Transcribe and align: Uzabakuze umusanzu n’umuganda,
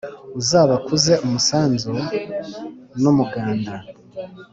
Uzabakuze 0.39 1.13
umusanzu 1.25 1.91
n’umuganda, 3.01 3.75